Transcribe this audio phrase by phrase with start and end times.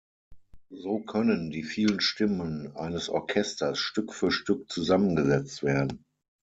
[0.71, 6.03] So können die vielen Stimmen eines Orchesters Stück für Stück zusammengesetzt werden.